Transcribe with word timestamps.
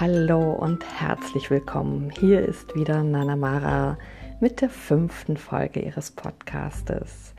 Hallo 0.00 0.52
und 0.52 0.82
herzlich 0.98 1.50
willkommen. 1.50 2.08
Hier 2.08 2.40
ist 2.40 2.74
wieder 2.74 3.02
Nana 3.02 3.36
Mara 3.36 3.98
mit 4.40 4.62
der 4.62 4.70
fünften 4.70 5.36
Folge 5.36 5.80
ihres 5.80 6.10
Podcastes. 6.10 7.34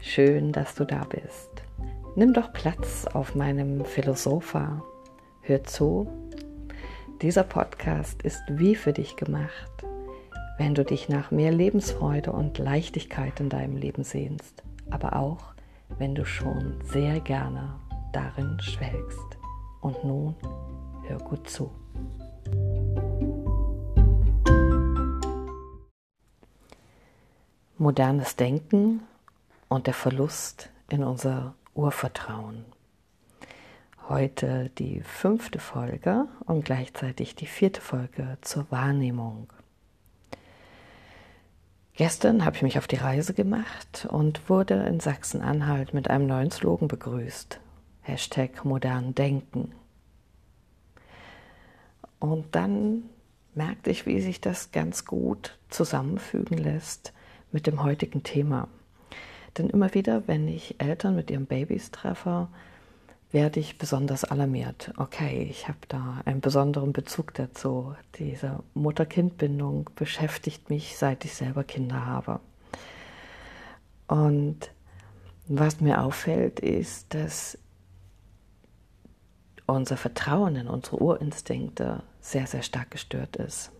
Schön, 0.00 0.52
dass 0.52 0.74
du 0.74 0.84
da 0.84 1.04
bist. 1.04 1.48
Nimm 2.14 2.34
doch 2.34 2.52
Platz 2.52 3.06
auf 3.06 3.34
meinem 3.34 3.86
Philosopher. 3.86 4.84
Hör 5.40 5.64
zu. 5.64 6.06
Dieser 7.22 7.42
Podcast 7.42 8.20
ist 8.20 8.42
wie 8.50 8.74
für 8.74 8.92
dich 8.92 9.16
gemacht, 9.16 9.72
wenn 10.58 10.74
du 10.74 10.84
dich 10.84 11.08
nach 11.08 11.30
mehr 11.30 11.52
Lebensfreude 11.52 12.32
und 12.32 12.58
Leichtigkeit 12.58 13.40
in 13.40 13.48
deinem 13.48 13.78
Leben 13.78 14.04
sehnst, 14.04 14.62
aber 14.90 15.16
auch, 15.16 15.54
wenn 15.96 16.14
du 16.14 16.26
schon 16.26 16.82
sehr 16.82 17.20
gerne 17.20 17.80
darin 18.12 18.60
schwelgst. 18.60 19.38
Und 19.80 20.04
nun 20.04 20.34
hör 21.08 21.16
gut 21.16 21.48
zu. 21.48 21.70
Modernes 27.76 28.36
Denken 28.36 29.02
und 29.68 29.86
der 29.86 29.94
Verlust 29.94 30.70
in 30.88 31.02
unser 31.02 31.54
Urvertrauen. 31.74 32.64
Heute 34.08 34.70
die 34.78 35.00
fünfte 35.00 35.58
Folge 35.58 36.28
und 36.46 36.64
gleichzeitig 36.64 37.34
die 37.34 37.46
vierte 37.46 37.80
Folge 37.80 38.38
zur 38.42 38.70
Wahrnehmung. 38.70 39.52
Gestern 41.94 42.44
habe 42.44 42.56
ich 42.56 42.62
mich 42.62 42.78
auf 42.78 42.86
die 42.86 42.96
Reise 42.96 43.34
gemacht 43.34 44.06
und 44.08 44.48
wurde 44.48 44.74
in 44.74 45.00
Sachsen-Anhalt 45.00 45.94
mit 45.94 46.10
einem 46.10 46.26
neuen 46.26 46.50
Slogan 46.50 46.86
begrüßt. 46.86 47.60
Hashtag 48.02 48.64
modern 48.64 49.14
Denken. 49.14 49.72
Und 52.20 52.54
dann 52.54 53.04
merkte 53.54 53.90
ich, 53.90 54.06
wie 54.06 54.20
sich 54.20 54.40
das 54.40 54.70
ganz 54.70 55.04
gut 55.04 55.58
zusammenfügen 55.70 56.58
lässt 56.58 57.13
mit 57.54 57.68
dem 57.68 57.84
heutigen 57.84 58.24
Thema. 58.24 58.66
Denn 59.56 59.70
immer 59.70 59.94
wieder, 59.94 60.26
wenn 60.26 60.48
ich 60.48 60.74
Eltern 60.80 61.14
mit 61.14 61.30
ihren 61.30 61.46
Babys 61.46 61.92
treffe, 61.92 62.48
werde 63.30 63.60
ich 63.60 63.78
besonders 63.78 64.24
alarmiert. 64.24 64.92
Okay, 64.96 65.46
ich 65.48 65.68
habe 65.68 65.78
da 65.88 66.20
einen 66.24 66.40
besonderen 66.40 66.92
Bezug 66.92 67.32
dazu. 67.34 67.94
Diese 68.18 68.64
Mutter-Kind-Bindung 68.74 69.88
beschäftigt 69.94 70.68
mich, 70.68 70.98
seit 70.98 71.24
ich 71.24 71.34
selber 71.34 71.62
Kinder 71.62 72.04
habe. 72.04 72.40
Und 74.08 74.72
was 75.46 75.80
mir 75.80 76.02
auffällt, 76.02 76.58
ist, 76.58 77.14
dass 77.14 77.56
unser 79.66 79.96
Vertrauen 79.96 80.56
in 80.56 80.66
unsere 80.66 81.00
Urinstinkte 81.00 82.02
sehr, 82.20 82.48
sehr 82.48 82.62
stark 82.62 82.90
gestört 82.90 83.36
ist. 83.36 83.70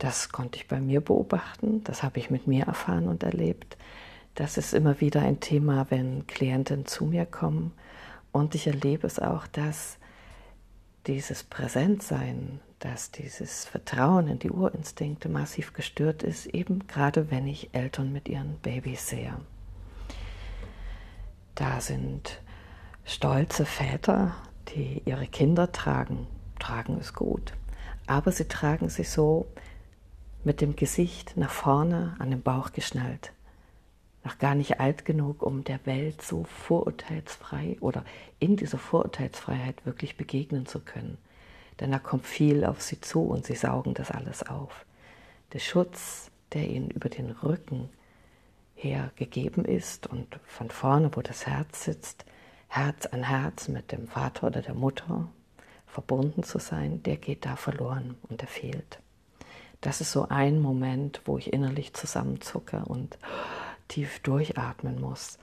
Das 0.00 0.30
konnte 0.30 0.56
ich 0.56 0.66
bei 0.66 0.80
mir 0.80 1.02
beobachten, 1.02 1.84
das 1.84 2.02
habe 2.02 2.18
ich 2.20 2.30
mit 2.30 2.46
mir 2.46 2.64
erfahren 2.64 3.06
und 3.06 3.22
erlebt. 3.22 3.76
Das 4.34 4.56
ist 4.56 4.72
immer 4.72 5.02
wieder 5.02 5.20
ein 5.20 5.40
Thema, 5.40 5.90
wenn 5.90 6.26
Klienten 6.26 6.86
zu 6.86 7.04
mir 7.04 7.26
kommen. 7.26 7.72
Und 8.32 8.54
ich 8.54 8.66
erlebe 8.66 9.06
es 9.06 9.18
auch, 9.18 9.46
dass 9.46 9.98
dieses 11.06 11.42
Präsentsein, 11.42 12.60
dass 12.78 13.10
dieses 13.10 13.66
Vertrauen 13.66 14.28
in 14.28 14.38
die 14.38 14.50
Urinstinkte 14.50 15.28
massiv 15.28 15.74
gestört 15.74 16.22
ist, 16.22 16.46
eben 16.46 16.86
gerade 16.86 17.30
wenn 17.30 17.46
ich 17.46 17.74
Eltern 17.74 18.10
mit 18.10 18.26
ihren 18.26 18.54
Babys 18.60 19.06
sehe. 19.06 19.36
Da 21.54 21.82
sind 21.82 22.40
stolze 23.04 23.66
Väter, 23.66 24.34
die 24.74 25.02
ihre 25.04 25.26
Kinder 25.26 25.72
tragen. 25.72 26.26
Tragen 26.58 26.98
ist 26.98 27.12
gut. 27.12 27.52
Aber 28.06 28.32
sie 28.32 28.48
tragen 28.48 28.88
sie 28.88 29.04
so, 29.04 29.46
mit 30.42 30.62
dem 30.62 30.74
Gesicht 30.74 31.36
nach 31.36 31.50
vorne 31.50 32.16
an 32.18 32.30
den 32.30 32.42
Bauch 32.42 32.72
geschnallt. 32.72 33.32
Noch 34.24 34.38
gar 34.38 34.54
nicht 34.54 34.80
alt 34.80 35.04
genug, 35.04 35.42
um 35.42 35.64
der 35.64 35.84
Welt 35.86 36.22
so 36.22 36.44
vorurteilsfrei 36.44 37.76
oder 37.80 38.04
in 38.38 38.56
dieser 38.56 38.78
Vorurteilsfreiheit 38.78 39.84
wirklich 39.84 40.16
begegnen 40.16 40.66
zu 40.66 40.80
können. 40.80 41.18
Denn 41.78 41.90
da 41.90 41.98
kommt 41.98 42.26
viel 42.26 42.64
auf 42.64 42.82
sie 42.82 43.00
zu 43.00 43.22
und 43.22 43.46
sie 43.46 43.54
saugen 43.54 43.94
das 43.94 44.10
alles 44.10 44.42
auf. 44.46 44.84
Der 45.52 45.58
Schutz, 45.58 46.30
der 46.52 46.68
ihnen 46.68 46.90
über 46.90 47.08
den 47.08 47.30
Rücken 47.30 47.90
her 48.74 49.10
gegeben 49.16 49.64
ist 49.64 50.06
und 50.06 50.38
von 50.44 50.70
vorne, 50.70 51.10
wo 51.14 51.22
das 51.22 51.46
Herz 51.46 51.84
sitzt, 51.84 52.24
Herz 52.68 53.06
an 53.06 53.24
Herz 53.24 53.68
mit 53.68 53.92
dem 53.92 54.06
Vater 54.06 54.46
oder 54.46 54.62
der 54.62 54.74
Mutter 54.74 55.28
verbunden 55.86 56.44
zu 56.44 56.58
sein, 56.58 57.02
der 57.02 57.16
geht 57.16 57.44
da 57.44 57.56
verloren 57.56 58.16
und 58.28 58.40
der 58.40 58.48
fehlt 58.48 59.00
das 59.80 60.00
ist 60.00 60.12
so 60.12 60.28
ein 60.28 60.60
Moment, 60.60 61.22
wo 61.24 61.38
ich 61.38 61.52
innerlich 61.52 61.94
zusammenzucke 61.94 62.84
und 62.84 63.18
tief 63.88 64.20
durchatmen 64.20 65.00
muss. 65.00 65.38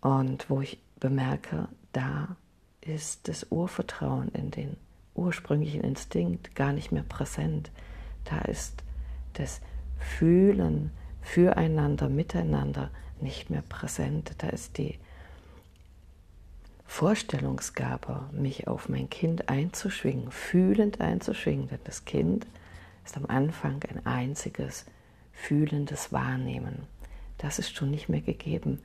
Und 0.00 0.48
wo 0.50 0.60
ich 0.60 0.78
bemerke, 1.00 1.68
da 1.92 2.36
ist 2.80 3.28
das 3.28 3.46
Urvertrauen 3.50 4.28
in 4.30 4.50
den 4.50 4.76
ursprünglichen 5.14 5.82
Instinkt 5.82 6.54
gar 6.54 6.72
nicht 6.72 6.92
mehr 6.92 7.04
präsent. 7.04 7.70
Da 8.24 8.40
ist 8.40 8.82
das 9.34 9.60
Fühlen 9.98 10.90
füreinander, 11.22 12.08
miteinander 12.08 12.90
nicht 13.20 13.48
mehr 13.48 13.62
präsent. 13.62 14.34
Da 14.38 14.48
ist 14.48 14.76
die 14.76 14.98
Vorstellungsgabe, 16.86 18.28
mich 18.32 18.68
auf 18.68 18.88
mein 18.88 19.08
Kind 19.08 19.48
einzuschwingen, 19.48 20.30
fühlend 20.30 21.00
einzuschwingen, 21.00 21.68
denn 21.68 21.80
das 21.84 22.04
Kind 22.04 22.46
ist 23.04 23.16
am 23.16 23.26
Anfang 23.26 23.80
ein 23.88 24.06
einziges 24.06 24.86
fühlendes 25.32 26.12
Wahrnehmen. 26.12 26.86
Das 27.38 27.58
ist 27.58 27.74
schon 27.76 27.90
nicht 27.90 28.08
mehr 28.08 28.20
gegeben, 28.20 28.80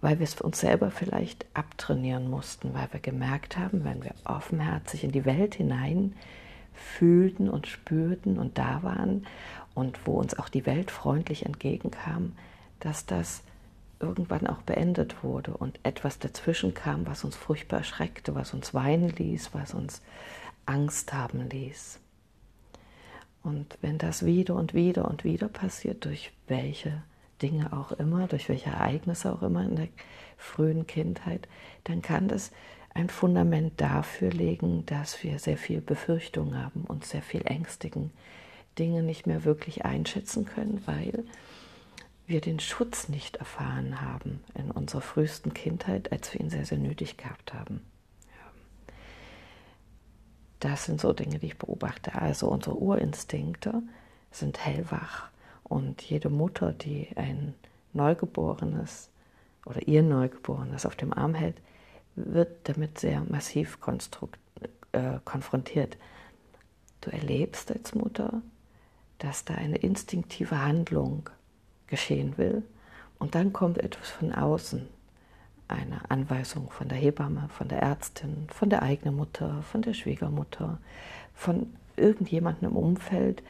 weil 0.00 0.18
wir 0.18 0.24
es 0.24 0.34
für 0.34 0.42
uns 0.42 0.60
selber 0.60 0.90
vielleicht 0.90 1.46
abtrainieren 1.54 2.28
mussten, 2.28 2.74
weil 2.74 2.88
wir 2.92 3.00
gemerkt 3.00 3.56
haben, 3.56 3.84
wenn 3.84 4.04
wir 4.04 4.14
offenherzig 4.24 5.04
in 5.04 5.12
die 5.12 5.24
Welt 5.24 5.54
hinein 5.54 6.14
fühlten 6.74 7.48
und 7.48 7.66
spürten 7.66 8.38
und 8.38 8.58
da 8.58 8.82
waren 8.82 9.26
und 9.74 10.06
wo 10.06 10.14
uns 10.14 10.38
auch 10.38 10.48
die 10.48 10.66
Welt 10.66 10.90
freundlich 10.90 11.46
entgegenkam, 11.46 12.32
dass 12.80 13.06
das 13.06 13.42
irgendwann 14.00 14.46
auch 14.46 14.62
beendet 14.62 15.22
wurde 15.22 15.56
und 15.56 15.78
etwas 15.84 16.18
dazwischen 16.18 16.74
kam, 16.74 17.06
was 17.06 17.24
uns 17.24 17.36
furchtbar 17.36 17.78
erschreckte, 17.78 18.34
was 18.34 18.52
uns 18.52 18.74
weinen 18.74 19.08
ließ, 19.08 19.54
was 19.54 19.72
uns 19.72 20.02
Angst 20.66 21.12
haben 21.12 21.48
ließ. 21.48 22.00
Und 23.44 23.78
wenn 23.82 23.98
das 23.98 24.24
wieder 24.24 24.54
und 24.54 24.74
wieder 24.74 25.08
und 25.08 25.22
wieder 25.22 25.48
passiert, 25.48 26.06
durch 26.06 26.32
welche 26.48 27.02
Dinge 27.42 27.72
auch 27.72 27.92
immer, 27.92 28.26
durch 28.26 28.48
welche 28.48 28.70
Ereignisse 28.70 29.32
auch 29.32 29.42
immer 29.42 29.62
in 29.62 29.76
der 29.76 29.88
frühen 30.38 30.86
Kindheit, 30.86 31.46
dann 31.84 32.00
kann 32.02 32.26
das 32.26 32.50
ein 32.94 33.10
Fundament 33.10 33.80
dafür 33.80 34.30
legen, 34.30 34.86
dass 34.86 35.22
wir 35.22 35.38
sehr 35.38 35.58
viel 35.58 35.80
Befürchtung 35.80 36.56
haben 36.56 36.84
und 36.84 37.04
sehr 37.04 37.22
viel 37.22 37.42
ängstigen, 37.44 38.10
Dinge 38.78 39.02
nicht 39.02 39.26
mehr 39.26 39.44
wirklich 39.44 39.84
einschätzen 39.84 40.46
können, 40.46 40.82
weil 40.86 41.24
wir 42.26 42.40
den 42.40 42.60
Schutz 42.60 43.08
nicht 43.08 43.36
erfahren 43.36 44.00
haben 44.00 44.42
in 44.54 44.70
unserer 44.70 45.02
frühesten 45.02 45.52
Kindheit, 45.52 46.12
als 46.12 46.32
wir 46.32 46.40
ihn 46.40 46.50
sehr, 46.50 46.64
sehr 46.64 46.78
nötig 46.78 47.18
gehabt 47.18 47.52
haben. 47.52 47.82
Das 50.64 50.86
sind 50.86 50.98
so 50.98 51.12
Dinge, 51.12 51.38
die 51.38 51.48
ich 51.48 51.58
beobachte. 51.58 52.14
Also 52.14 52.48
unsere 52.48 52.78
Urinstinkte 52.78 53.82
sind 54.30 54.64
hellwach 54.64 55.28
und 55.62 56.00
jede 56.00 56.30
Mutter, 56.30 56.72
die 56.72 57.08
ein 57.16 57.52
Neugeborenes 57.92 59.10
oder 59.66 59.86
ihr 59.86 60.02
Neugeborenes 60.02 60.86
auf 60.86 60.96
dem 60.96 61.12
Arm 61.12 61.34
hält, 61.34 61.60
wird 62.16 62.66
damit 62.66 62.98
sehr 62.98 63.22
massiv 63.28 63.78
äh, 64.92 65.18
konfrontiert. 65.26 65.98
Du 67.02 67.10
erlebst 67.10 67.70
als 67.70 67.94
Mutter, 67.94 68.40
dass 69.18 69.44
da 69.44 69.56
eine 69.56 69.76
instinktive 69.76 70.62
Handlung 70.62 71.28
geschehen 71.88 72.38
will 72.38 72.62
und 73.18 73.34
dann 73.34 73.52
kommt 73.52 73.76
etwas 73.76 74.08
von 74.08 74.32
außen 74.32 74.88
eine 75.68 76.10
Anweisung 76.10 76.70
von 76.70 76.88
der 76.88 76.98
Hebamme, 76.98 77.48
von 77.48 77.68
der 77.68 77.80
Ärztin, 77.80 78.46
von 78.52 78.70
der 78.70 78.82
eigenen 78.82 79.16
Mutter, 79.16 79.62
von 79.62 79.82
der 79.82 79.94
Schwiegermutter, 79.94 80.78
von 81.34 81.72
irgendjemandem 81.96 82.70
im 82.70 82.76
Umfeld, 82.76 83.42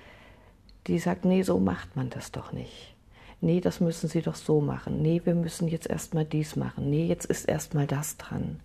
die 0.86 0.98
sagt, 0.98 1.24
nee, 1.24 1.42
so 1.42 1.58
macht 1.58 1.96
man 1.96 2.10
das 2.10 2.32
doch 2.32 2.52
nicht. 2.52 2.94
Nee, 3.40 3.60
das 3.60 3.80
müssen 3.80 4.08
Sie 4.08 4.22
doch 4.22 4.36
so 4.36 4.60
machen. 4.60 5.02
Nee, 5.02 5.22
wir 5.24 5.34
müssen 5.34 5.68
jetzt 5.68 5.88
erstmal 5.88 6.24
dies 6.24 6.56
machen. 6.56 6.88
Nee, 6.88 7.06
jetzt 7.06 7.26
ist 7.26 7.46
erstmal 7.46 7.86
das 7.86 8.16
dran. 8.16 8.60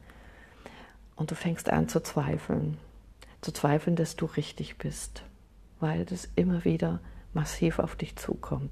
Und 1.15 1.31
du 1.31 1.35
fängst 1.35 1.69
an 1.69 1.89
zu 1.89 2.01
zweifeln. 2.01 2.77
Zu 3.41 3.51
zweifeln, 3.51 3.95
dass 3.95 4.15
du 4.15 4.25
richtig 4.25 4.77
bist, 4.77 5.23
weil 5.79 6.05
das 6.05 6.29
immer 6.35 6.63
wieder 6.65 6.99
massiv 7.33 7.79
auf 7.79 7.95
dich 7.95 8.15
zukommt. 8.15 8.71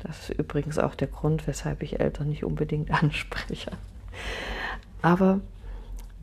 Das 0.00 0.30
ist 0.30 0.38
übrigens 0.38 0.78
auch 0.78 0.94
der 0.94 1.08
Grund, 1.08 1.46
weshalb 1.46 1.82
ich 1.82 2.00
Eltern 2.00 2.28
nicht 2.28 2.44
unbedingt 2.44 2.90
anspreche. 3.02 3.72
Aber 5.02 5.40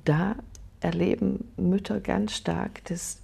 da 0.06 0.36
erleben 0.82 1.52
Mütter 1.58 2.00
ganz 2.00 2.36
stark, 2.36 2.84
dass 2.86 3.20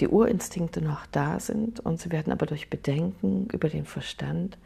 die 0.00 0.08
Urinstinkte 0.08 0.80
noch 0.80 1.06
da 1.06 1.38
sind 1.40 1.80
und 1.80 2.00
sie 2.00 2.10
werden 2.10 2.32
aber 2.32 2.46
durch 2.46 2.70
Bedenken 2.70 3.48
über 3.52 3.68
den 3.68 3.84
Verstand 3.84 4.56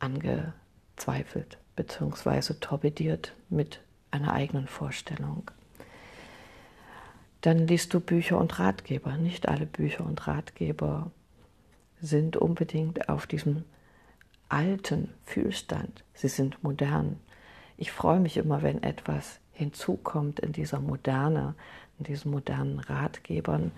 angezweifelt 0.00 1.58
bzw. 1.76 2.54
torpediert 2.54 3.32
mit 3.48 3.80
einer 4.10 4.32
eigenen 4.32 4.66
Vorstellung. 4.66 5.50
Dann 7.42 7.66
liest 7.66 7.94
du 7.94 8.00
Bücher 8.00 8.38
und 8.38 8.58
Ratgeber. 8.58 9.16
Nicht 9.16 9.48
alle 9.48 9.66
Bücher 9.66 10.04
und 10.04 10.26
Ratgeber 10.26 11.10
sind 12.00 12.36
unbedingt 12.36 13.08
auf 13.08 13.26
diesem 13.26 13.64
alten 14.48 15.08
Fühlstand. 15.24 16.04
Sie 16.12 16.28
sind 16.28 16.62
modern. 16.62 17.18
Ich 17.80 17.92
freue 17.92 18.20
mich 18.20 18.36
immer, 18.36 18.60
wenn 18.60 18.82
etwas 18.82 19.40
hinzukommt 19.52 20.38
in 20.38 20.52
dieser 20.52 20.80
Moderne, 20.80 21.54
in 21.98 22.04
diesen 22.04 22.30
modernen 22.30 22.78
Ratgebern, 22.78 23.72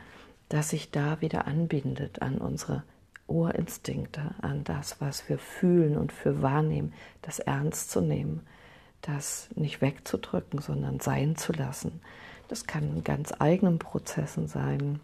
dass 0.49 0.71
sich 0.71 0.91
da 0.91 1.21
wieder 1.21 1.47
anbindet 1.47 2.21
an 2.21 2.39
unsere 2.39 2.83
Urinstinkte, 3.29 4.35
an 4.43 4.65
das, 4.65 5.01
was 5.01 5.29
wir 5.29 5.39
fühlen 5.39 5.97
und 5.97 6.11
für 6.11 6.43
wahrnehmen, 6.43 6.93
das 7.23 7.39
ernst 7.39 7.93
zu 7.93 8.01
nehmen, 8.01 8.45
das 9.03 9.49
nicht 9.55 9.81
wegzudrücken, 9.81 10.61
sondern 10.61 10.99
sein 10.99 11.37
zu 11.37 11.53
lassen. 11.53 12.01
Das 12.49 12.67
kann 12.67 12.97
in 12.97 13.05
ganz 13.05 13.33
eigenen 13.39 13.79
Prozessen 13.79 14.49
sein, 14.49 14.99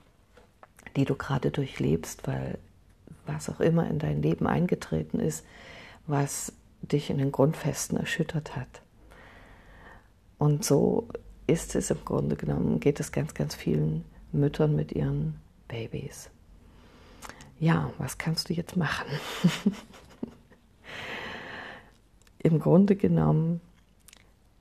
die 0.96 1.04
du 1.04 1.14
gerade 1.14 1.52
durchlebst, 1.52 2.26
weil 2.26 2.58
was 3.26 3.48
auch 3.48 3.60
immer 3.60 3.88
in 3.88 4.00
dein 4.00 4.22
Leben 4.22 4.48
eingetreten 4.48 5.20
ist, 5.20 5.46
was 6.08 6.52
dich 6.82 7.10
in 7.10 7.18
den 7.18 7.30
Grundfesten 7.30 7.96
erschüttert 7.96 8.56
hat. 8.56 8.82
Und 10.38 10.64
so 10.64 11.08
ist 11.46 11.74
es 11.74 11.90
im 11.90 12.04
Grunde 12.04 12.36
genommen, 12.36 12.80
geht 12.80 13.00
es 13.00 13.12
ganz, 13.12 13.34
ganz 13.34 13.54
vielen 13.54 14.04
Müttern 14.32 14.76
mit 14.76 14.92
ihren 14.92 15.40
Babys. 15.66 16.30
Ja, 17.58 17.90
was 17.98 18.18
kannst 18.18 18.48
du 18.48 18.54
jetzt 18.54 18.76
machen? 18.76 19.08
Im 22.38 22.60
Grunde 22.60 22.94
genommen 22.94 23.60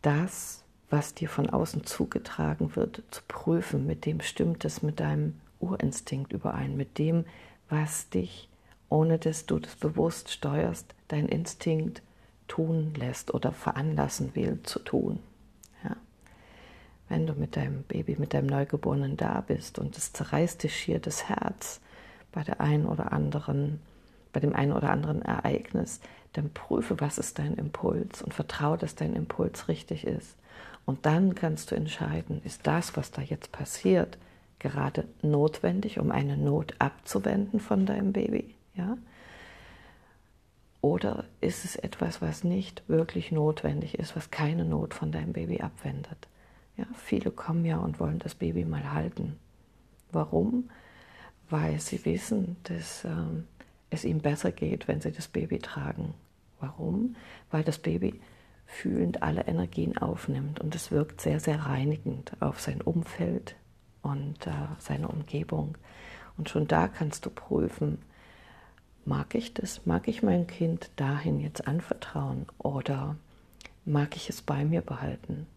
das, 0.01 0.63
was 0.89 1.13
dir 1.13 1.29
von 1.29 1.49
außen 1.49 1.85
zugetragen 1.85 2.75
wird, 2.75 3.03
zu 3.11 3.21
prüfen, 3.27 3.85
mit 3.85 4.05
dem 4.05 4.21
stimmt 4.21 4.65
es 4.65 4.81
mit 4.81 4.99
deinem 4.99 5.39
Urinstinkt 5.59 6.33
überein, 6.33 6.75
mit 6.75 6.97
dem, 6.97 7.25
was 7.69 8.09
dich, 8.09 8.49
ohne 8.89 9.19
dass 9.19 9.45
du 9.45 9.59
das 9.59 9.75
bewusst 9.75 10.31
steuerst, 10.31 10.95
dein 11.07 11.27
Instinkt 11.27 12.01
tun 12.47 12.93
lässt 12.95 13.33
oder 13.33 13.51
veranlassen 13.51 14.33
will 14.33 14.59
zu 14.63 14.79
tun. 14.79 15.19
Wenn 17.09 17.25
du 17.25 17.33
mit 17.33 17.55
deinem 17.55 17.83
Baby, 17.83 18.17
mit 18.17 18.33
deinem 18.33 18.47
Neugeborenen 18.47 19.17
da 19.17 19.41
bist 19.41 19.79
und 19.79 19.97
es 19.97 20.13
zerreißt 20.13 20.63
dich 20.63 20.75
schier 20.75 20.99
das 20.99 21.29
Herz 21.29 21.79
bei 22.31 22.43
der 22.43 22.59
einen 22.59 22.85
oder 22.85 23.13
anderen, 23.13 23.79
bei 24.33 24.39
dem 24.39 24.53
einen 24.53 24.73
oder 24.73 24.89
anderen 24.89 25.21
Ereignis, 25.21 26.01
dann 26.33 26.51
prüfe, 26.51 26.99
was 26.99 27.17
ist 27.17 27.39
dein 27.39 27.55
Impuls 27.55 28.21
und 28.21 28.33
vertraue, 28.33 28.77
dass 28.77 28.95
dein 28.95 29.15
Impuls 29.15 29.67
richtig 29.67 30.05
ist. 30.05 30.35
Und 30.85 31.05
dann 31.05 31.35
kannst 31.35 31.71
du 31.71 31.75
entscheiden, 31.75 32.41
ist 32.43 32.67
das, 32.67 32.95
was 32.95 33.11
da 33.11 33.21
jetzt 33.21 33.51
passiert, 33.51 34.17
gerade 34.59 35.05
notwendig, 35.21 35.99
um 35.99 36.11
eine 36.11 36.37
Not 36.37 36.75
abzuwenden 36.79 37.59
von 37.59 37.85
deinem 37.85 38.13
Baby? 38.13 38.55
Ja? 38.75 38.97
Oder 40.81 41.25
ist 41.41 41.65
es 41.65 41.75
etwas, 41.75 42.21
was 42.21 42.43
nicht 42.43 42.83
wirklich 42.87 43.31
notwendig 43.31 43.99
ist, 43.99 44.15
was 44.15 44.31
keine 44.31 44.63
Not 44.63 44.93
von 44.93 45.11
deinem 45.11 45.33
Baby 45.33 45.59
abwendet? 45.61 46.27
Ja, 46.77 46.85
viele 46.93 47.31
kommen 47.31 47.65
ja 47.65 47.77
und 47.77 47.99
wollen 47.99 48.19
das 48.19 48.35
Baby 48.35 48.63
mal 48.63 48.93
halten. 48.93 49.37
Warum? 50.11 50.69
Weil 51.49 51.79
sie 51.79 52.03
wissen, 52.05 52.57
dass 52.63 53.03
ähm, 53.03 53.47
es 53.89 54.05
ihm 54.05 54.19
besser 54.19 54.51
geht, 54.51 54.87
wenn 54.87 55.01
sie 55.01 55.11
das 55.11 55.27
Baby 55.27 55.59
tragen. 55.59 56.13
Warum? 56.59 57.15
Weil 57.51 57.63
das 57.63 57.79
Baby 57.79 58.19
fühlend 58.65 59.23
alle 59.23 59.47
Energien 59.47 59.97
aufnimmt 59.97 60.59
und 60.59 60.75
es 60.75 60.91
wirkt 60.91 61.21
sehr, 61.21 61.39
sehr 61.39 61.65
reinigend 61.65 62.33
auf 62.41 62.59
sein 62.59 62.81
Umfeld 62.81 63.55
und 64.01 64.45
äh, 64.45 64.51
seine 64.79 65.07
Umgebung. 65.07 65.77
Und 66.37 66.49
schon 66.49 66.67
da 66.67 66.87
kannst 66.87 67.25
du 67.25 67.29
prüfen, 67.29 67.99
mag 69.05 69.33
ich 69.35 69.53
das, 69.53 69.85
mag 69.85 70.07
ich 70.07 70.21
mein 70.21 70.47
Kind 70.47 70.91
dahin 70.97 71.39
jetzt 71.39 71.67
anvertrauen 71.67 72.45
oder 72.57 73.15
mag 73.85 74.15
ich 74.15 74.29
es 74.29 74.41
bei 74.41 74.65
mir 74.65 74.81
behalten? 74.81 75.47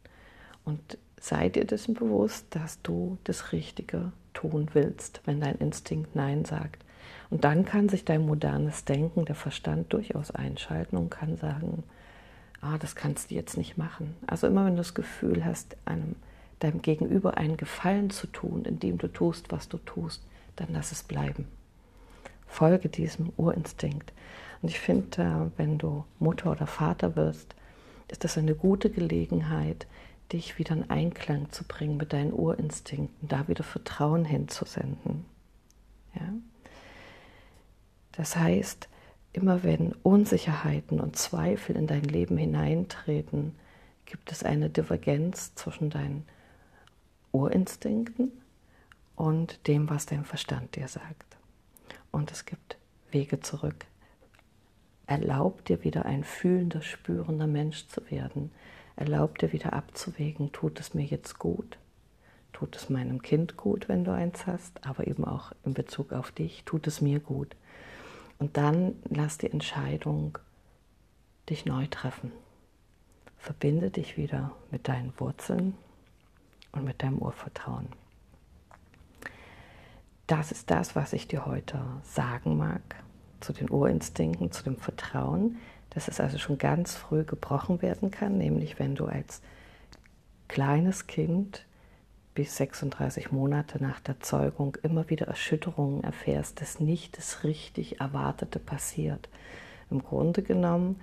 Und 0.64 0.98
sei 1.20 1.48
dir 1.48 1.64
dessen 1.64 1.94
bewusst, 1.94 2.46
dass 2.50 2.80
du 2.82 3.18
das 3.24 3.52
Richtige 3.52 4.12
tun 4.32 4.68
willst, 4.72 5.20
wenn 5.26 5.40
dein 5.40 5.56
Instinkt 5.56 6.16
Nein 6.16 6.44
sagt. 6.44 6.84
Und 7.28 7.44
dann 7.44 7.64
kann 7.64 7.88
sich 7.88 8.04
dein 8.04 8.26
modernes 8.26 8.84
Denken, 8.84 9.24
der 9.24 9.34
Verstand 9.34 9.92
durchaus 9.92 10.30
einschalten 10.32 10.96
und 10.96 11.10
kann 11.10 11.36
sagen, 11.36 11.84
ah, 12.60 12.78
das 12.78 12.96
kannst 12.96 13.30
du 13.30 13.34
jetzt 13.34 13.56
nicht 13.56 13.78
machen. 13.78 14.16
Also 14.26 14.46
immer 14.46 14.64
wenn 14.64 14.74
du 14.74 14.78
das 14.78 14.94
Gefühl 14.94 15.44
hast, 15.44 15.76
einem, 15.84 16.16
deinem 16.58 16.82
Gegenüber 16.82 17.36
einen 17.36 17.56
Gefallen 17.56 18.10
zu 18.10 18.26
tun, 18.26 18.64
indem 18.64 18.98
du 18.98 19.08
tust, 19.08 19.52
was 19.52 19.68
du 19.68 19.78
tust, 19.78 20.22
dann 20.56 20.68
lass 20.72 20.90
es 20.90 21.02
bleiben. 21.02 21.46
Folge 22.46 22.88
diesem 22.88 23.32
Urinstinkt. 23.36 24.12
Und 24.60 24.68
ich 24.70 24.80
finde, 24.80 25.22
äh, 25.22 25.58
wenn 25.58 25.78
du 25.78 26.04
Mutter 26.18 26.50
oder 26.50 26.66
Vater 26.66 27.14
wirst, 27.16 27.54
ist 28.08 28.24
das 28.24 28.36
eine 28.36 28.54
gute 28.54 28.90
Gelegenheit, 28.90 29.86
dich 30.32 30.58
wieder 30.58 30.74
in 30.74 30.90
Einklang 30.90 31.50
zu 31.50 31.64
bringen 31.64 31.96
mit 31.96 32.12
deinen 32.12 32.32
Urinstinkten, 32.32 33.28
da 33.28 33.48
wieder 33.48 33.64
Vertrauen 33.64 34.24
hinzusenden. 34.24 35.24
Ja? 36.14 36.32
Das 38.12 38.36
heißt, 38.36 38.88
immer 39.32 39.62
wenn 39.62 39.92
Unsicherheiten 40.02 41.00
und 41.00 41.16
Zweifel 41.16 41.76
in 41.76 41.86
dein 41.86 42.04
Leben 42.04 42.36
hineintreten, 42.36 43.54
gibt 44.06 44.32
es 44.32 44.42
eine 44.42 44.70
Divergenz 44.70 45.54
zwischen 45.54 45.90
deinen 45.90 46.26
Urinstinkten 47.32 48.32
und 49.14 49.66
dem, 49.68 49.88
was 49.88 50.06
dein 50.06 50.24
Verstand 50.24 50.76
dir 50.76 50.88
sagt. 50.88 51.36
Und 52.10 52.32
es 52.32 52.44
gibt 52.44 52.76
Wege 53.12 53.40
zurück. 53.40 53.86
Erlaub 55.06 55.64
dir 55.64 55.84
wieder 55.84 56.06
ein 56.06 56.24
fühlender, 56.24 56.82
spürender 56.82 57.46
Mensch 57.46 57.86
zu 57.88 58.10
werden. 58.10 58.50
Erlaub 59.00 59.38
dir 59.38 59.54
wieder 59.54 59.72
abzuwägen, 59.72 60.52
tut 60.52 60.78
es 60.78 60.92
mir 60.92 61.06
jetzt 61.06 61.38
gut? 61.38 61.78
Tut 62.52 62.76
es 62.76 62.90
meinem 62.90 63.22
Kind 63.22 63.56
gut, 63.56 63.88
wenn 63.88 64.04
du 64.04 64.12
eins 64.12 64.46
hast, 64.46 64.86
aber 64.86 65.06
eben 65.06 65.24
auch 65.24 65.52
in 65.64 65.72
Bezug 65.72 66.12
auf 66.12 66.32
dich, 66.32 66.64
tut 66.66 66.86
es 66.86 67.00
mir 67.00 67.18
gut? 67.18 67.56
Und 68.38 68.58
dann 68.58 68.96
lass 69.08 69.38
die 69.38 69.50
Entscheidung 69.50 70.36
dich 71.48 71.64
neu 71.64 71.86
treffen. 71.86 72.30
Verbinde 73.38 73.90
dich 73.90 74.18
wieder 74.18 74.52
mit 74.70 74.86
deinen 74.86 75.14
Wurzeln 75.18 75.78
und 76.72 76.84
mit 76.84 77.02
deinem 77.02 77.20
Urvertrauen. 77.20 77.88
Das 80.26 80.52
ist 80.52 80.70
das, 80.70 80.94
was 80.94 81.14
ich 81.14 81.26
dir 81.26 81.46
heute 81.46 81.80
sagen 82.02 82.58
mag 82.58 82.82
zu 83.40 83.54
den 83.54 83.70
Urinstinkten, 83.70 84.52
zu 84.52 84.62
dem 84.62 84.76
Vertrauen, 84.76 85.56
dass 85.90 86.08
es 86.08 86.20
also 86.20 86.38
schon 86.38 86.58
ganz 86.58 86.94
früh 86.94 87.24
gebrochen 87.24 87.82
werden 87.82 88.10
kann, 88.10 88.38
nämlich 88.38 88.78
wenn 88.78 88.94
du 88.94 89.06
als 89.06 89.42
kleines 90.48 91.06
Kind 91.06 91.64
bis 92.34 92.56
36 92.56 93.32
Monate 93.32 93.82
nach 93.82 94.00
der 94.00 94.20
Zeugung 94.20 94.76
immer 94.82 95.10
wieder 95.10 95.26
Erschütterungen 95.26 96.04
erfährst, 96.04 96.60
dass 96.60 96.80
nicht 96.80 97.18
das 97.18 97.44
richtig 97.44 98.00
Erwartete 98.00 98.58
passiert. 98.58 99.28
Im 99.90 100.02
Grunde 100.02 100.42
genommen 100.42 101.00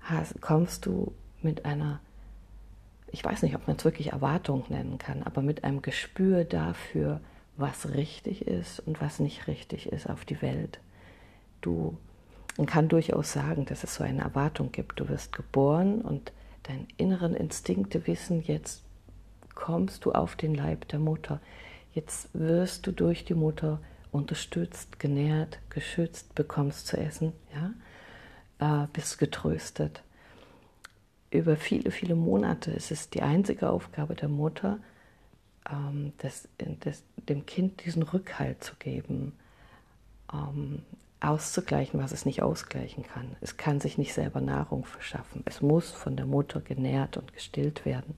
hast, 0.00 0.40
kommst 0.40 0.86
du 0.86 1.12
mit 1.42 1.64
einer, 1.64 2.00
ich 3.10 3.22
weiß 3.22 3.42
nicht, 3.42 3.54
ob 3.54 3.66
man 3.66 3.76
es 3.76 3.84
wirklich 3.84 4.12
Erwartung 4.12 4.64
nennen 4.70 4.98
kann, 4.98 5.22
aber 5.22 5.42
mit 5.42 5.64
einem 5.64 5.82
Gespür 5.82 6.44
dafür, 6.44 7.20
was 7.56 7.90
richtig 7.90 8.46
ist 8.46 8.80
und 8.80 9.00
was 9.00 9.20
nicht 9.20 9.46
richtig 9.46 9.92
ist 9.92 10.08
auf 10.08 10.24
die 10.24 10.40
Welt. 10.40 10.80
Du 11.60 11.98
man 12.56 12.66
kann 12.66 12.88
durchaus 12.88 13.32
sagen, 13.32 13.64
dass 13.64 13.84
es 13.84 13.94
so 13.94 14.04
eine 14.04 14.22
Erwartung 14.22 14.72
gibt. 14.72 15.00
Du 15.00 15.08
wirst 15.08 15.32
geboren 15.32 16.02
und 16.02 16.32
deine 16.64 16.86
inneren 16.96 17.34
Instinkte 17.34 18.06
wissen 18.06 18.42
jetzt, 18.42 18.82
kommst 19.54 20.04
du 20.04 20.12
auf 20.12 20.36
den 20.36 20.54
Leib 20.54 20.88
der 20.88 20.98
Mutter. 20.98 21.40
Jetzt 21.94 22.28
wirst 22.32 22.86
du 22.86 22.92
durch 22.92 23.24
die 23.24 23.34
Mutter 23.34 23.80
unterstützt, 24.10 24.98
genährt, 24.98 25.58
geschützt, 25.70 26.34
bekommst 26.34 26.86
zu 26.86 26.96
essen, 26.98 27.32
ja? 27.54 28.84
Äh, 28.84 28.86
bist 28.92 29.18
getröstet. 29.18 30.02
Über 31.30 31.56
viele, 31.56 31.90
viele 31.90 32.14
Monate 32.14 32.70
ist 32.70 32.90
es 32.90 33.08
die 33.08 33.22
einzige 33.22 33.70
Aufgabe 33.70 34.14
der 34.14 34.28
Mutter, 34.28 34.78
ähm, 35.70 36.12
das, 36.18 36.48
das, 36.80 37.02
dem 37.16 37.46
Kind 37.46 37.84
diesen 37.84 38.02
Rückhalt 38.02 38.62
zu 38.62 38.74
geben, 38.76 39.32
ähm, 40.32 40.82
auszugleichen, 41.22 42.00
was 42.00 42.12
es 42.12 42.24
nicht 42.24 42.42
ausgleichen 42.42 43.04
kann. 43.04 43.36
Es 43.40 43.56
kann 43.56 43.80
sich 43.80 43.98
nicht 43.98 44.14
selber 44.14 44.40
Nahrung 44.40 44.84
verschaffen. 44.84 45.42
Es 45.44 45.62
muss 45.62 45.90
von 45.90 46.16
der 46.16 46.26
Mutter 46.26 46.60
genährt 46.60 47.16
und 47.16 47.32
gestillt 47.32 47.84
werden. 47.84 48.14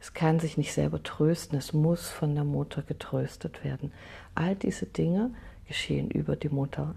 Es 0.00 0.12
kann 0.14 0.40
sich 0.40 0.56
nicht 0.56 0.72
selber 0.72 1.02
trösten. 1.02 1.58
Es 1.58 1.72
muss 1.72 2.08
von 2.08 2.34
der 2.34 2.44
Mutter 2.44 2.82
getröstet 2.82 3.64
werden. 3.64 3.92
All 4.34 4.54
diese 4.56 4.86
Dinge 4.86 5.32
geschehen 5.66 6.10
über 6.10 6.36
die 6.36 6.48
Mutter. 6.48 6.94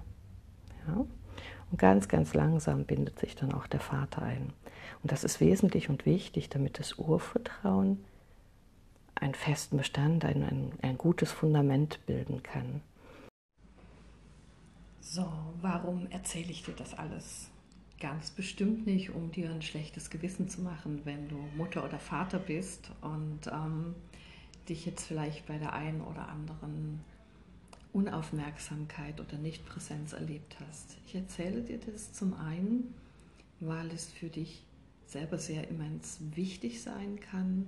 Ja? 0.87 1.05
Und 1.71 1.79
ganz, 1.79 2.07
ganz 2.07 2.33
langsam 2.33 2.85
bindet 2.85 3.19
sich 3.19 3.35
dann 3.35 3.53
auch 3.53 3.67
der 3.67 3.79
Vater 3.79 4.21
ein. 4.21 4.53
Und 5.03 5.11
das 5.11 5.23
ist 5.23 5.39
wesentlich 5.39 5.89
und 5.89 6.05
wichtig, 6.05 6.49
damit 6.49 6.79
das 6.79 6.93
Urvertrauen 6.97 8.03
einen 9.15 9.35
festen 9.35 9.77
Bestand, 9.77 10.25
ein, 10.25 10.43
ein, 10.43 10.71
ein 10.81 10.97
gutes 10.97 11.31
Fundament 11.31 12.05
bilden 12.05 12.43
kann. 12.43 12.81
So, 15.07 15.31
warum 15.61 16.07
erzähle 16.07 16.49
ich 16.49 16.63
dir 16.63 16.73
das 16.73 16.95
alles? 16.95 17.51
Ganz 17.99 18.31
bestimmt 18.31 18.87
nicht, 18.87 19.11
um 19.11 19.31
dir 19.31 19.51
ein 19.51 19.61
schlechtes 19.61 20.09
Gewissen 20.09 20.49
zu 20.49 20.61
machen, 20.61 21.01
wenn 21.03 21.29
du 21.29 21.37
Mutter 21.55 21.85
oder 21.85 21.99
Vater 21.99 22.39
bist 22.39 22.89
und 23.01 23.41
ähm, 23.45 23.93
dich 24.67 24.87
jetzt 24.87 25.05
vielleicht 25.05 25.45
bei 25.45 25.59
der 25.59 25.73
einen 25.73 26.01
oder 26.01 26.27
anderen 26.27 27.01
Unaufmerksamkeit 27.93 29.21
oder 29.21 29.37
Nichtpräsenz 29.37 30.13
erlebt 30.13 30.57
hast. 30.67 30.97
Ich 31.05 31.13
erzähle 31.13 31.61
dir 31.61 31.77
das 31.77 32.11
zum 32.11 32.33
einen, 32.33 32.95
weil 33.59 33.91
es 33.91 34.11
für 34.11 34.29
dich 34.29 34.65
selber 35.05 35.37
sehr 35.37 35.67
immens 35.69 36.17
wichtig 36.31 36.81
sein 36.81 37.19
kann, 37.19 37.67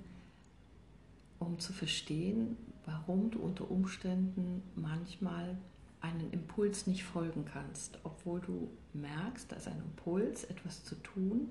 um 1.38 1.60
zu 1.60 1.72
verstehen, 1.72 2.56
warum 2.84 3.30
du 3.30 3.38
unter 3.38 3.70
Umständen 3.70 4.60
manchmal 4.74 5.56
einen 6.00 6.30
Impuls 6.32 6.86
nicht 6.86 7.04
folgen 7.04 7.44
kannst, 7.44 7.98
obwohl 8.04 8.40
du 8.40 8.70
merkst, 8.92 9.50
da 9.50 9.56
ist 9.56 9.68
ein 9.68 9.80
Impuls, 9.80 10.44
etwas 10.44 10.84
zu 10.84 10.94
tun, 10.96 11.50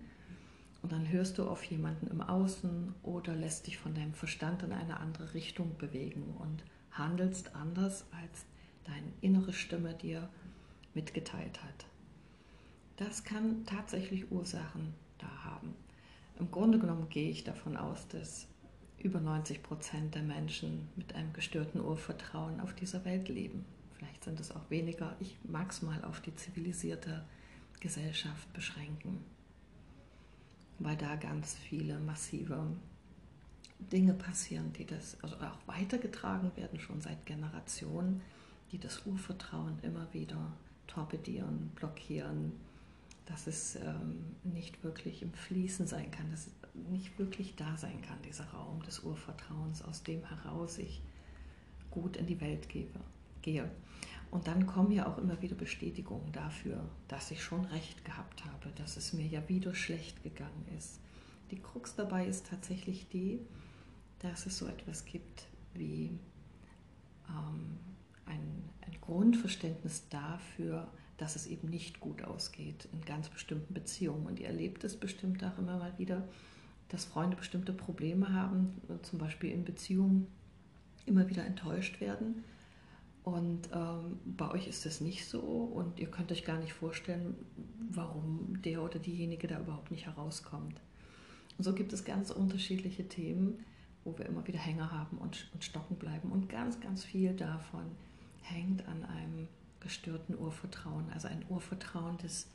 und 0.81 0.91
dann 0.91 1.09
hörst 1.09 1.37
du 1.37 1.49
auf 1.49 1.63
jemanden 1.63 2.07
im 2.07 2.21
Außen 2.21 2.93
oder 3.03 3.35
lässt 3.35 3.67
dich 3.67 3.77
von 3.77 3.93
deinem 3.93 4.13
Verstand 4.13 4.63
in 4.63 4.71
eine 4.71 4.99
andere 4.99 5.33
Richtung 5.33 5.75
bewegen 5.77 6.35
und 6.39 6.63
handelst 6.91 7.55
anders, 7.55 8.05
als 8.11 8.45
deine 8.85 9.11
innere 9.21 9.53
Stimme 9.53 9.95
dir 9.95 10.29
mitgeteilt 10.93 11.61
hat. 11.63 11.87
Das 12.95 13.23
kann 13.23 13.65
tatsächlich 13.65 14.31
Ursachen 14.31 14.93
da 15.17 15.43
haben. 15.43 15.73
Im 16.39 16.51
Grunde 16.51 16.79
genommen 16.79 17.09
gehe 17.09 17.29
ich 17.29 17.43
davon 17.43 17.75
aus, 17.75 18.07
dass 18.07 18.47
über 18.99 19.19
90 19.19 19.63
Prozent 19.63 20.15
der 20.15 20.23
Menschen 20.23 20.87
mit 20.95 21.13
einem 21.15 21.33
gestörten 21.33 21.81
Urvertrauen 21.81 22.61
auf 22.61 22.73
dieser 22.73 23.03
Welt 23.03 23.29
leben 23.29 23.65
vielleicht 23.97 24.23
sind 24.23 24.39
es 24.39 24.51
auch 24.51 24.69
weniger, 24.69 25.15
ich 25.19 25.37
mag 25.43 25.71
es 25.71 25.81
mal 25.81 26.03
auf 26.03 26.21
die 26.21 26.35
zivilisierte 26.35 27.23
Gesellschaft 27.79 28.51
beschränken, 28.53 29.23
weil 30.79 30.97
da 30.97 31.15
ganz 31.15 31.55
viele 31.55 31.99
massive 31.99 32.67
Dinge 33.91 34.13
passieren, 34.13 34.73
die 34.73 34.85
das 34.85 35.17
also 35.23 35.35
auch 35.37 35.57
weitergetragen 35.67 36.51
werden, 36.55 36.79
schon 36.79 37.01
seit 37.01 37.25
Generationen, 37.25 38.21
die 38.71 38.79
das 38.79 39.05
Urvertrauen 39.05 39.79
immer 39.81 40.11
wieder 40.13 40.53
torpedieren, 40.87 41.69
blockieren, 41.75 42.53
dass 43.25 43.45
es 43.45 43.75
ähm, 43.75 44.35
nicht 44.43 44.83
wirklich 44.83 45.21
im 45.21 45.33
Fließen 45.33 45.85
sein 45.85 46.11
kann, 46.11 46.31
dass 46.31 46.47
es 46.47 46.53
nicht 46.89 47.17
wirklich 47.19 47.55
da 47.55 47.75
sein 47.77 48.01
kann, 48.01 48.21
dieser 48.23 48.45
Raum 48.45 48.81
des 48.83 48.99
Urvertrauens, 48.99 49.81
aus 49.81 50.03
dem 50.03 50.23
heraus 50.25 50.77
ich 50.77 51.01
gut 51.91 52.17
in 52.17 52.25
die 52.25 52.39
Welt 52.39 52.69
gebe 52.69 52.99
gehe. 53.47 53.71
Und 54.29 54.47
dann 54.47 54.65
kommen 54.65 54.91
ja 54.91 55.07
auch 55.07 55.17
immer 55.17 55.41
wieder 55.41 55.55
Bestätigungen 55.55 56.33
dafür, 56.33 56.83
dass 57.07 57.31
ich 57.31 57.41
schon 57.41 57.63
recht 57.65 58.03
gehabt 58.03 58.43
habe, 58.43 58.69
dass 58.75 58.97
es 58.97 59.13
mir 59.13 59.25
ja 59.25 59.47
wieder 59.47 59.73
schlecht 59.73 60.21
gegangen 60.21 60.65
ist. 60.77 60.99
Die 61.49 61.59
Krux 61.59 61.95
dabei 61.95 62.27
ist 62.27 62.47
tatsächlich 62.47 63.07
die, 63.07 63.39
dass 64.19 64.45
es 64.45 64.57
so 64.57 64.67
etwas 64.67 65.05
gibt 65.05 65.47
wie 65.73 66.19
ähm, 67.29 67.77
ein, 68.25 68.69
ein 68.81 68.97
Grundverständnis 68.99 70.09
dafür, 70.09 70.91
dass 71.15 71.37
es 71.37 71.47
eben 71.47 71.69
nicht 71.69 72.01
gut 72.01 72.21
ausgeht 72.23 72.89
in 72.91 72.99
ganz 73.05 73.29
bestimmten 73.29 73.73
Beziehungen. 73.73 74.25
Und 74.25 74.41
ihr 74.41 74.47
erlebt 74.47 74.83
es 74.83 74.99
bestimmt 74.99 75.41
auch 75.45 75.57
immer 75.57 75.77
mal 75.77 75.97
wieder, 75.97 76.27
dass 76.89 77.05
Freunde 77.05 77.37
bestimmte 77.37 77.71
Probleme 77.71 78.33
haben, 78.33 78.81
zum 79.03 79.19
Beispiel 79.19 79.51
in 79.51 79.63
Beziehungen 79.63 80.27
immer 81.05 81.29
wieder 81.29 81.45
enttäuscht 81.45 82.01
werden 82.01 82.43
und 83.27 83.67
ähm, 83.73 84.21
bei 84.37 84.49
euch 84.51 84.69
ist 84.69 84.85
das 84.85 85.01
nicht 85.01 85.27
so 85.27 85.41
und 85.41 85.99
ihr 85.99 86.09
könnt 86.09 86.31
euch 86.31 86.45
gar 86.45 86.57
nicht 86.59 86.71
vorstellen, 86.71 87.35
warum 87.89 88.61
der 88.61 88.81
oder 88.81 88.99
diejenige 88.99 89.47
da 89.47 89.59
überhaupt 89.59 89.91
nicht 89.91 90.05
herauskommt. 90.05 90.79
Und 91.57 91.63
so 91.65 91.73
gibt 91.73 91.91
es 91.91 92.05
ganz 92.05 92.31
unterschiedliche 92.31 93.09
Themen, 93.09 93.65
wo 94.05 94.17
wir 94.17 94.27
immer 94.27 94.47
wieder 94.47 94.59
Hänger 94.59 94.93
haben 94.93 95.17
und, 95.17 95.49
und 95.53 95.61
stocken 95.61 95.97
bleiben. 95.97 96.31
Und 96.31 96.47
ganz, 96.47 96.79
ganz 96.79 97.03
viel 97.03 97.33
davon 97.33 97.91
hängt 98.43 98.87
an 98.87 99.03
einem 99.03 99.49
gestörten 99.81 100.37
Urvertrauen. 100.39 101.09
Also 101.11 101.27
ein 101.27 101.43
Urvertrauen, 101.49 102.17
das 102.21 102.47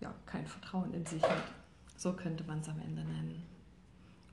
ja 0.00 0.12
kein 0.26 0.48
Vertrauen 0.48 0.92
in 0.92 1.06
sich 1.06 1.22
hat. 1.22 1.52
So 1.96 2.14
könnte 2.14 2.42
man 2.42 2.58
es 2.58 2.68
am 2.68 2.80
Ende 2.80 3.04
nennen. 3.04 3.44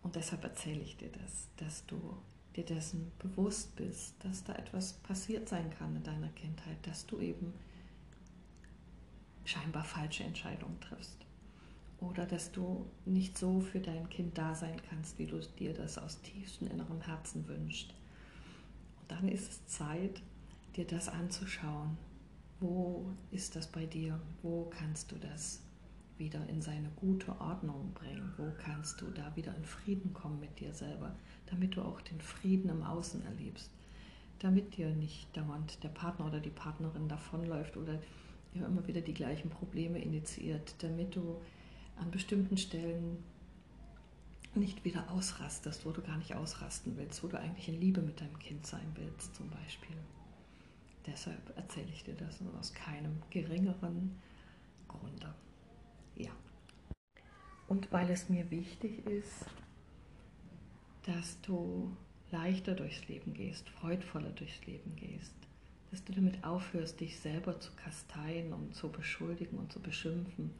Und 0.01 0.15
deshalb 0.15 0.43
erzähle 0.43 0.81
ich 0.81 0.97
dir 0.97 1.11
das, 1.11 1.49
dass 1.57 1.85
du 1.85 2.17
dir 2.55 2.65
dessen 2.65 3.11
bewusst 3.19 3.75
bist, 3.75 4.15
dass 4.23 4.43
da 4.43 4.53
etwas 4.53 4.93
passiert 4.93 5.47
sein 5.47 5.69
kann 5.69 5.95
in 5.95 6.03
deiner 6.03 6.29
Kindheit, 6.29 6.77
dass 6.83 7.05
du 7.05 7.19
eben 7.19 7.53
scheinbar 9.45 9.83
falsche 9.83 10.23
Entscheidungen 10.23 10.79
triffst. 10.79 11.17
Oder 11.99 12.25
dass 12.25 12.51
du 12.51 12.85
nicht 13.05 13.37
so 13.37 13.59
für 13.59 13.79
dein 13.79 14.09
Kind 14.09 14.37
da 14.37 14.55
sein 14.55 14.81
kannst, 14.89 15.19
wie 15.19 15.25
du 15.25 15.39
dir 15.59 15.73
das 15.73 15.97
aus 15.97 16.21
tiefstem 16.21 16.67
inneren 16.69 17.01
Herzen 17.01 17.47
wünschst. 17.47 17.93
Und 19.01 19.11
dann 19.11 19.27
ist 19.27 19.51
es 19.51 19.67
Zeit, 19.67 20.21
dir 20.75 20.85
das 20.85 21.09
anzuschauen. 21.09 21.97
Wo 22.59 23.05
ist 23.31 23.55
das 23.55 23.67
bei 23.67 23.85
dir? 23.85 24.19
Wo 24.41 24.69
kannst 24.69 25.11
du 25.11 25.15
das 25.17 25.61
wieder 26.19 26.47
in 26.47 26.61
seine 26.61 26.89
gute 26.95 27.39
Ordnung 27.39 27.93
bringen? 27.93 28.33
Wo 28.37 28.51
kannst 28.63 29.01
du 29.01 29.09
da 29.11 29.35
wieder 29.35 29.55
in 29.55 29.65
Frieden 29.65 30.13
kommen 30.13 30.39
mit 30.39 30.59
dir 30.59 30.73
selber, 30.73 31.15
damit 31.47 31.75
du 31.75 31.81
auch 31.81 32.01
den 32.01 32.21
Frieden 32.21 32.69
im 32.69 32.83
Außen 32.83 33.25
erlebst? 33.25 33.71
Damit 34.39 34.77
dir 34.77 34.89
nicht 34.89 35.35
dauernd 35.35 35.83
der 35.83 35.89
Partner 35.89 36.27
oder 36.27 36.39
die 36.39 36.49
Partnerin 36.49 37.07
davonläuft 37.07 37.77
oder 37.77 37.99
ja, 38.53 38.65
immer 38.65 38.85
wieder 38.87 39.01
die 39.01 39.13
gleichen 39.13 39.49
Probleme 39.49 39.99
initiiert, 39.99 40.75
damit 40.79 41.15
du 41.15 41.41
an 41.97 42.11
bestimmten 42.11 42.57
Stellen 42.57 43.23
nicht 44.55 44.83
wieder 44.83 45.11
ausrastest, 45.11 45.85
wo 45.85 45.91
du 45.91 46.01
gar 46.01 46.17
nicht 46.17 46.35
ausrasten 46.35 46.97
willst, 46.97 47.23
wo 47.23 47.27
du 47.27 47.39
eigentlich 47.39 47.69
in 47.69 47.79
Liebe 47.79 48.01
mit 48.01 48.19
deinem 48.19 48.39
Kind 48.39 48.65
sein 48.65 48.91
willst, 48.95 49.35
zum 49.35 49.49
Beispiel. 49.49 49.95
Deshalb 51.05 51.55
erzähle 51.55 51.89
ich 51.93 52.03
dir 52.03 52.15
das 52.15 52.39
aus 52.59 52.73
keinem 52.73 53.21
geringeren 53.29 54.19
Grunde. 54.87 55.33
Ja. 56.19 56.31
Und 57.67 57.91
weil 57.91 58.09
es 58.09 58.29
mir 58.29 58.49
wichtig 58.51 59.05
ist, 59.05 59.45
dass 61.03 61.41
du 61.41 61.95
leichter 62.31 62.75
durchs 62.75 63.07
Leben 63.07 63.33
gehst, 63.33 63.69
freudvoller 63.69 64.29
durchs 64.31 64.63
Leben 64.65 64.95
gehst, 64.95 65.33
dass 65.89 66.03
du 66.03 66.13
damit 66.13 66.43
aufhörst, 66.43 66.99
dich 66.99 67.19
selber 67.19 67.59
zu 67.59 67.71
kasteien 67.75 68.53
und 68.53 68.75
zu 68.75 68.89
beschuldigen 68.89 69.57
und 69.57 69.71
zu 69.71 69.79
beschimpfen 69.79 70.51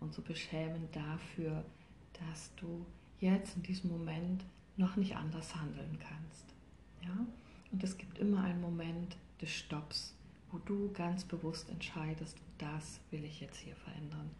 und 0.00 0.12
zu 0.12 0.20
beschämen 0.20 0.88
dafür, 0.92 1.64
dass 2.12 2.54
du 2.56 2.84
jetzt 3.20 3.56
in 3.56 3.62
diesem 3.62 3.90
Moment 3.90 4.44
noch 4.76 4.96
nicht 4.96 5.16
anders 5.16 5.54
handeln 5.56 5.98
kannst. 6.00 6.54
Ja? 7.02 7.26
Und 7.72 7.82
es 7.82 7.96
gibt 7.96 8.18
immer 8.18 8.42
einen 8.42 8.60
Moment 8.60 9.16
des 9.40 9.50
Stopps, 9.50 10.14
wo 10.50 10.58
du 10.58 10.92
ganz 10.92 11.24
bewusst 11.24 11.70
entscheidest, 11.70 12.38
das 12.58 13.00
will 13.10 13.24
ich 13.24 13.40
jetzt 13.40 13.56
hier 13.58 13.76
verändern 13.76 14.30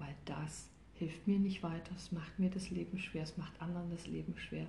weil 0.00 0.14
das 0.24 0.68
hilft 0.94 1.26
mir 1.26 1.38
nicht 1.38 1.62
weiter, 1.62 1.94
es 1.94 2.12
macht 2.12 2.38
mir 2.38 2.50
das 2.50 2.70
Leben 2.70 2.98
schwer, 2.98 3.22
es 3.22 3.36
macht 3.36 3.60
anderen 3.62 3.90
das 3.90 4.06
Leben 4.06 4.36
schwer. 4.36 4.66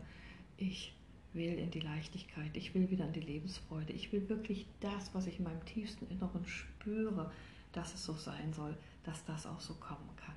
Ich 0.58 0.94
will 1.34 1.58
in 1.58 1.72
die 1.72 1.80
Leichtigkeit, 1.80 2.56
ich 2.56 2.74
will 2.74 2.90
wieder 2.90 3.06
in 3.06 3.14
die 3.14 3.22
Lebensfreude, 3.22 3.94
ich 3.94 4.12
will 4.12 4.28
wirklich 4.30 4.68
das, 4.80 5.14
was 5.14 5.28
ich 5.28 5.40
in 5.40 5.46
meinem 5.46 5.64
tiefsten 5.66 6.08
Inneren 6.08 6.46
spüre, 6.46 7.32
dass 7.72 7.94
es 7.94 8.04
so 8.04 8.14
sein 8.14 8.54
soll, 8.54 8.78
dass 9.04 9.26
das 9.26 9.46
auch 9.46 9.60
so 9.60 9.74
kommen 9.76 10.10
kann. 10.18 10.36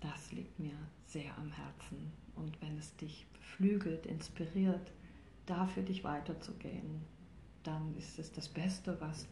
Das 0.00 0.32
liegt 0.32 0.58
mir 0.58 0.76
sehr 1.06 1.36
am 1.38 1.50
Herzen. 1.50 2.12
Und 2.36 2.60
wenn 2.62 2.78
es 2.78 2.94
dich 2.96 3.26
beflügelt, 3.32 4.06
inspiriert, 4.06 4.92
dafür 5.46 5.82
dich 5.82 6.04
weiterzugehen, 6.04 7.02
dann 7.62 7.94
ist 7.96 8.18
es 8.18 8.32
das 8.32 8.48
Beste, 8.48 9.00
was 9.00 9.26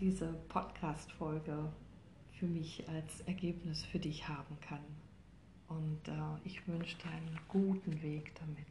diese 0.00 0.32
Podcast-Folge 0.48 1.70
für 2.40 2.46
mich 2.46 2.82
als 2.88 3.20
Ergebnis 3.26 3.84
für 3.84 3.98
dich 3.98 4.26
haben 4.26 4.58
kann. 4.66 4.80
Und 5.68 6.08
äh, 6.08 6.12
ich 6.44 6.66
wünsche 6.66 6.96
dir 6.96 7.10
einen 7.10 7.38
guten 7.48 8.02
Weg 8.02 8.32
damit, 8.36 8.66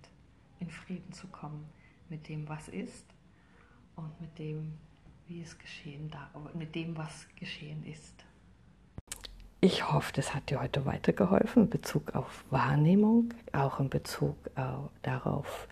in 0.59 0.71
Frieden 0.71 1.13
zu 1.13 1.27
kommen 1.27 1.69
mit 2.09 2.27
dem, 2.27 2.49
was 2.49 2.67
ist 2.67 3.05
und 3.95 4.19
mit 4.19 4.37
dem, 4.39 4.73
wie 5.27 5.41
es 5.41 5.57
geschehen 5.59 6.09
darf, 6.09 6.29
mit 6.55 6.73
dem, 6.73 6.97
was 6.97 7.27
geschehen 7.35 7.85
ist. 7.85 8.25
Ich 9.61 9.91
hoffe, 9.91 10.13
das 10.13 10.33
hat 10.33 10.49
dir 10.49 10.59
heute 10.59 10.85
weitergeholfen 10.85 11.63
in 11.63 11.69
Bezug 11.69 12.15
auf 12.15 12.45
Wahrnehmung, 12.49 13.33
auch 13.51 13.79
in 13.79 13.89
Bezug 13.89 14.35
äh, 14.55 14.63
darauf, 15.03 15.67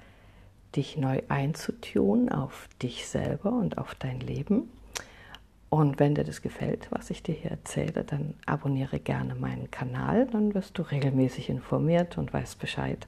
dich 0.76 0.98
neu 0.98 1.22
einzutun 1.30 2.30
auf 2.30 2.70
dich 2.82 3.08
selber 3.08 3.54
und 3.54 3.80
auf 3.80 3.96
dein 3.96 4.20
Leben. 4.20 4.70
Und 5.70 6.00
wenn 6.00 6.16
dir 6.16 6.24
das 6.24 6.42
gefällt, 6.42 6.88
was 6.92 7.10
ich 7.10 7.24
dir 7.24 7.36
hier 7.36 7.52
erzähle, 7.52 8.06
dann 8.06 8.36
abonniere 8.46 9.00
gerne 9.00 9.36
meinen 9.36 9.70
Kanal, 9.70 10.28
dann 10.28 10.54
wirst 10.54 10.78
du 10.78 10.82
regelmäßig 10.82 11.50
informiert 11.50 12.18
und 12.18 12.32
weißt 12.32 12.58
Bescheid, 12.60 13.06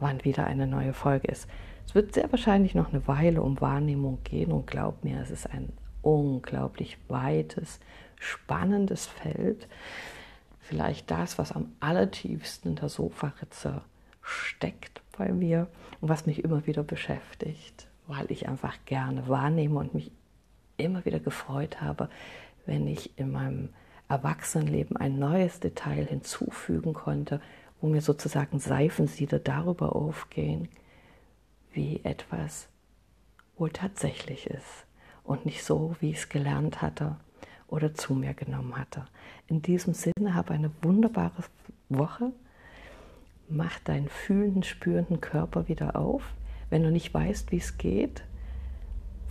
wann 0.00 0.24
wieder 0.24 0.46
eine 0.46 0.66
neue 0.66 0.94
Folge 0.94 1.28
ist. 1.28 1.48
Es 1.86 1.94
wird 1.94 2.14
sehr 2.14 2.30
wahrscheinlich 2.32 2.74
noch 2.74 2.92
eine 2.92 3.06
Weile 3.06 3.42
um 3.42 3.60
Wahrnehmung 3.60 4.18
gehen 4.24 4.50
und 4.50 4.66
glaub 4.66 5.04
mir, 5.04 5.20
es 5.20 5.30
ist 5.30 5.50
ein 5.50 5.72
unglaublich 6.02 6.98
weites, 7.08 7.78
spannendes 8.18 9.06
Feld. 9.06 9.68
Vielleicht 10.58 11.10
das, 11.10 11.38
was 11.38 11.52
am 11.52 11.72
allertiefsten 11.80 12.70
in 12.70 12.76
der 12.76 12.88
Sofaritze 12.88 13.82
steckt 14.22 15.02
bei 15.16 15.32
mir 15.32 15.68
und 16.00 16.08
was 16.08 16.26
mich 16.26 16.42
immer 16.42 16.66
wieder 16.66 16.82
beschäftigt, 16.82 17.86
weil 18.08 18.30
ich 18.30 18.48
einfach 18.48 18.76
gerne 18.86 19.28
wahrnehme 19.28 19.78
und 19.78 19.94
mich 19.94 20.10
immer 20.84 21.04
wieder 21.04 21.20
gefreut 21.20 21.80
habe, 21.80 22.08
wenn 22.66 22.86
ich 22.86 23.18
in 23.18 23.32
meinem 23.32 23.70
Erwachsenenleben 24.08 24.96
ein 24.96 25.18
neues 25.18 25.60
Detail 25.60 26.06
hinzufügen 26.06 26.92
konnte, 26.92 27.40
wo 27.80 27.88
mir 27.88 28.00
sozusagen 28.00 28.58
Seifensieder 28.58 29.38
darüber 29.38 29.96
aufgehen, 29.96 30.68
wie 31.72 32.00
etwas 32.04 32.68
wohl 33.56 33.70
tatsächlich 33.70 34.46
ist 34.46 34.86
und 35.24 35.46
nicht 35.46 35.64
so, 35.64 35.96
wie 36.00 36.10
ich 36.10 36.18
es 36.18 36.28
gelernt 36.28 36.82
hatte 36.82 37.16
oder 37.68 37.94
zu 37.94 38.14
mir 38.14 38.34
genommen 38.34 38.76
hatte. 38.76 39.06
In 39.46 39.62
diesem 39.62 39.94
Sinne 39.94 40.34
habe 40.34 40.52
eine 40.52 40.70
wunderbare 40.82 41.42
Woche. 41.88 42.32
Mach 43.48 43.78
deinen 43.80 44.08
fühlenden, 44.08 44.62
spürenden 44.62 45.20
Körper 45.20 45.68
wieder 45.68 45.96
auf. 45.96 46.22
Wenn 46.70 46.82
du 46.82 46.90
nicht 46.90 47.12
weißt, 47.12 47.50
wie 47.50 47.58
es 47.58 47.78
geht, 47.78 48.24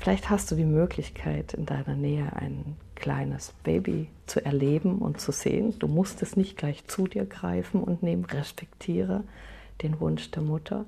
Vielleicht 0.01 0.31
hast 0.31 0.49
du 0.49 0.55
die 0.55 0.65
Möglichkeit, 0.65 1.53
in 1.53 1.67
deiner 1.67 1.95
Nähe 1.95 2.35
ein 2.35 2.75
kleines 2.95 3.53
Baby 3.63 4.09
zu 4.25 4.43
erleben 4.43 4.97
und 4.97 5.21
zu 5.21 5.31
sehen. 5.31 5.77
Du 5.77 5.87
musst 5.87 6.23
es 6.23 6.35
nicht 6.35 6.57
gleich 6.57 6.87
zu 6.87 7.05
dir 7.05 7.23
greifen 7.27 7.83
und 7.83 8.01
nehmen. 8.01 8.25
Respektiere 8.25 9.23
den 9.83 9.99
Wunsch 9.99 10.31
der 10.31 10.41
Mutter. 10.41 10.85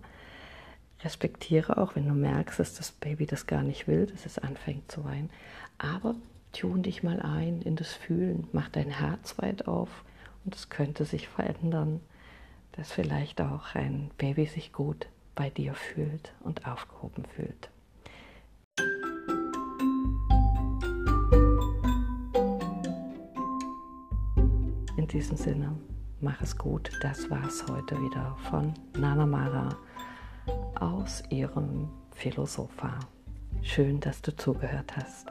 Respektiere 1.03 1.77
auch, 1.77 1.95
wenn 1.95 2.07
du 2.07 2.15
merkst, 2.15 2.57
dass 2.57 2.73
das 2.73 2.91
Baby 2.91 3.27
das 3.27 3.45
gar 3.45 3.61
nicht 3.61 3.87
will, 3.87 4.07
dass 4.07 4.25
es 4.25 4.39
anfängt 4.39 4.91
zu 4.91 5.03
weinen. 5.03 5.29
Aber 5.77 6.15
tun 6.51 6.81
dich 6.81 7.03
mal 7.03 7.21
ein 7.21 7.61
in 7.61 7.75
das 7.75 7.93
Fühlen. 7.93 8.47
Mach 8.51 8.69
dein 8.69 8.89
Herz 8.89 9.37
weit 9.37 9.67
auf 9.67 10.05
und 10.43 10.55
es 10.55 10.69
könnte 10.69 11.05
sich 11.05 11.27
verändern, 11.27 11.99
dass 12.71 12.91
vielleicht 12.91 13.41
auch 13.41 13.75
ein 13.75 14.09
Baby 14.17 14.47
sich 14.47 14.73
gut 14.73 15.05
bei 15.35 15.51
dir 15.51 15.75
fühlt 15.75 16.33
und 16.39 16.65
aufgehoben 16.65 17.25
fühlt. 17.35 17.69
Diesem 25.13 25.37
Sinne, 25.37 25.77
mach 26.21 26.41
es 26.41 26.57
gut. 26.57 26.89
Das 27.01 27.29
war 27.29 27.45
es 27.45 27.63
heute 27.67 27.95
wieder 28.01 28.35
von 28.49 28.73
Nana 28.97 29.27
Mara 29.27 29.69
aus 30.79 31.21
ihrem 31.29 31.87
Philosopha. 32.15 32.99
Schön, 33.61 33.99
dass 33.99 34.21
du 34.23 34.35
zugehört 34.35 34.97
hast. 34.97 35.27